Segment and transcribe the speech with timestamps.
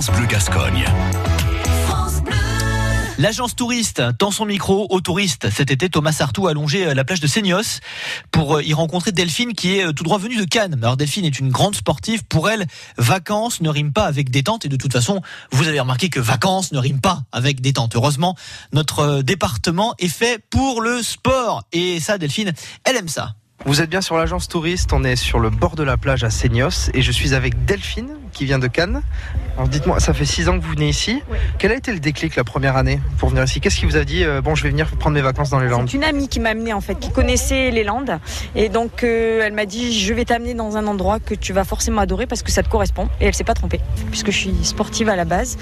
[0.00, 0.84] France Bleu Gascogne.
[3.18, 5.50] L'agence touriste tend son micro aux touristes.
[5.50, 7.80] Cet été, Thomas Sartou a longé euh, la plage de Seignos
[8.30, 10.78] pour euh, y rencontrer Delphine qui est euh, tout droit venue de Cannes.
[10.80, 12.22] Alors Delphine est une grande sportive.
[12.26, 14.64] Pour elle, vacances ne rime pas avec détente.
[14.64, 17.96] Et de toute façon, vous avez remarqué que vacances ne rime pas avec détente.
[17.96, 18.36] Heureusement,
[18.72, 21.64] notre département est fait pour le sport.
[21.72, 22.52] Et ça, Delphine,
[22.84, 23.34] elle aime ça.
[23.66, 26.30] Vous êtes bien sur l'agence touriste, on est sur le bord de la plage à
[26.30, 29.02] Seignos et je suis avec Delphine qui vient de Cannes.
[29.56, 31.20] Alors dites-moi, ça fait six ans que vous venez ici.
[31.58, 33.60] Quel a été le déclic la première année pour venir ici?
[33.60, 35.66] Qu'est-ce qui vous a dit euh, bon je vais venir prendre mes vacances dans les
[35.66, 35.88] Landes?
[35.90, 38.20] C'est une amie qui m'a amené en fait, qui connaissait les Landes
[38.54, 41.64] et donc euh, elle m'a dit je vais t'amener dans un endroit que tu vas
[41.64, 43.80] forcément adorer parce que ça te correspond et elle s'est pas trompée
[44.12, 45.58] puisque je suis sportive à la base.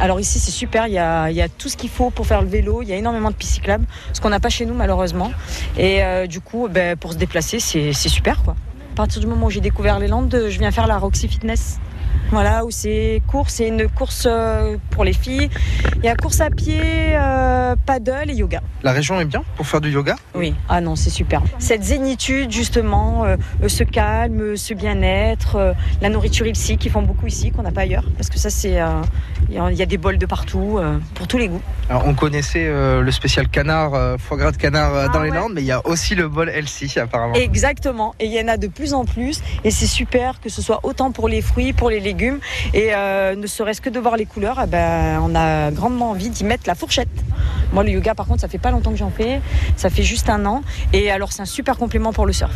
[0.00, 2.26] Alors ici c'est super, il y a, il y a tout ce qu'il faut pour
[2.26, 4.66] faire le vélo, il y a énormément de pistes cyclables, ce qu'on n'a pas chez
[4.66, 5.32] nous malheureusement
[5.78, 8.54] et euh, du coup ben, pour se déplacer c'est super quoi.
[8.92, 11.78] À partir du moment où j'ai découvert les Landes, je viens faire la Roxy Fitness.
[12.30, 15.48] Voilà, où c'est course, c'est une course euh, pour les filles.
[15.96, 18.60] Il y a course à pied, euh, paddle et yoga.
[18.82, 20.16] La région est bien pour faire du yoga?
[20.34, 21.42] Oui, ah non, c'est super.
[21.58, 27.02] Cette zénitude, justement, euh, euh, ce calme, ce bien-être, euh, la nourriture ici, qui font
[27.02, 28.04] beaucoup ici, qu'on n'a pas ailleurs.
[28.16, 28.80] Parce que ça, c'est.
[28.80, 28.86] euh,
[29.48, 30.78] Il y a- il y a des bols de partout,
[31.14, 31.62] pour tous les goûts.
[31.88, 35.36] Alors on connaissait le spécial canard, foie gras de canard euh, Ah dans les ouais.
[35.36, 37.32] Landes, mais il y a aussi le bol Elsie apparemment.
[37.34, 38.14] Exactement.
[38.20, 39.40] Et il y en a de plus en plus.
[39.64, 42.40] Et c'est super que ce soit autant pour les fruits, pour les légumes.
[42.74, 42.90] Et
[43.36, 46.64] ne serait-ce que de voir les couleurs, eh ben, on a grandement envie d'y mettre
[46.66, 47.08] la fourchette.
[47.72, 49.40] Moi, le yoga, par contre, ça fait pas longtemps que j'en fais.
[49.76, 50.62] Ça fait juste un an.
[50.92, 52.54] Et alors, c'est un super complément pour le surf.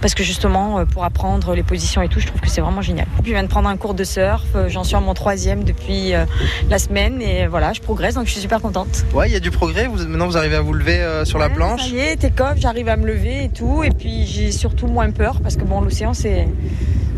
[0.00, 2.82] Parce que justement, euh, pour apprendre les positions et tout, je trouve que c'est vraiment
[2.82, 3.06] génial.
[3.22, 4.42] Puis, je viens de prendre un cours de surf.
[4.54, 6.26] Euh, J'en suis à mon troisième depuis euh,
[6.68, 7.22] la semaine.
[7.22, 9.04] Et voilà, je progresse, donc je suis super contente.
[9.14, 9.86] Ouais, il y a du progrès.
[9.86, 11.82] Vous, maintenant vous arrivez à vous lever euh, sur la planche.
[11.82, 13.82] Ça y est, t'es j'arrive à me lever et tout.
[13.82, 16.48] Et puis j'ai surtout moins peur parce que bon, l'océan, c'est.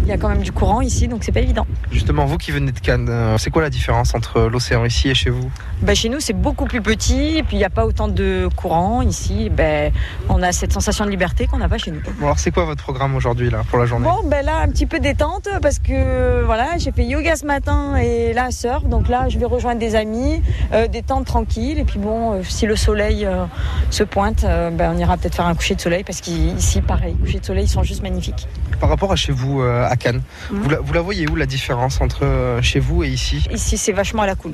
[0.06, 1.66] Il y a quand même du courant ici, donc c'est pas évident.
[1.90, 5.14] Justement, vous qui venez de Cannes, euh, c'est quoi la différence entre l'océan ici et
[5.14, 5.50] chez vous?
[5.82, 8.48] Bah, chez nous, c'est beaucoup plus petit, et puis il n'y a pas autant de
[8.54, 9.02] courant.
[9.02, 9.90] Ici, ben,
[10.28, 12.00] on a cette sensation de liberté qu'on n'a pas chez nous.
[12.20, 14.06] Bon alors c'est quoi votre programme aujourd'hui là pour la journée?
[14.06, 17.96] Bon, ben là, un petit peu détente parce que voilà, j'ai fait yoga ce matin
[17.96, 18.84] et là, surf.
[18.84, 20.40] Donc là, je vais rejoindre des amis,
[20.72, 21.80] euh, détente tranquille.
[21.80, 23.44] Et puis bon, euh, si le soleil euh,
[23.90, 27.40] se pointe, ben, on ira peut-être faire un coucher de soleil parce qu'ici, pareil, coucher
[27.40, 28.46] de soleil, ils sont juste magnifiques.
[28.78, 29.62] Par rapport à chez vous
[29.96, 33.08] à Cannes, vous, la, vous la voyez où la différence entre euh, chez vous et
[33.08, 33.38] ici?
[33.50, 34.52] Ici, c'est vachement à la cool.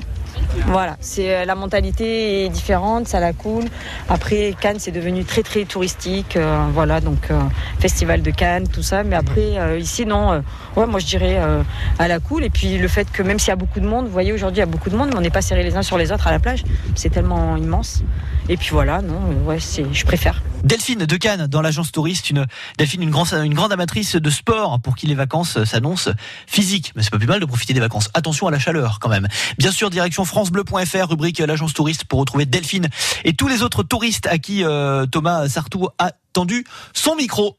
[0.67, 3.65] Voilà, c'est euh, la mentalité est différente, ça la cool.
[4.09, 6.35] Après, Cannes, c'est devenu très très touristique.
[6.35, 7.39] euh, voilà, donc euh,
[7.79, 9.03] festival de Cannes, tout ça.
[9.03, 10.31] Mais après, euh, ici, non.
[10.31, 10.41] euh,
[10.75, 11.63] ouais, moi, je dirais euh,
[11.99, 12.43] à la cool.
[12.43, 14.57] Et puis le fait que même s'il y a beaucoup de monde, vous voyez, aujourd'hui,
[14.57, 16.11] il y a beaucoup de monde, mais on n'est pas serrés les uns sur les
[16.11, 16.63] autres à la plage.
[16.95, 18.01] C'est tellement immense.
[18.49, 20.41] Et puis voilà, non, euh, ouais, c'est, je préfère.
[20.63, 22.45] Delphine de Cannes dans l'agence touriste, une
[22.77, 26.11] Delphine, une, grande une grande amatrice de sport pour qui les vacances euh, s'annoncent
[26.47, 26.93] physiques.
[26.95, 28.09] Mais c'est pas plus mal de profiter des vacances.
[28.13, 29.27] Attention à la chaleur quand même.
[29.57, 32.89] Bien sûr, direction francebleu.fr, rubrique l'agence touriste pour retrouver Delphine
[33.23, 37.57] et tous les autres touristes à qui euh, Thomas Sartou a tendu son micro.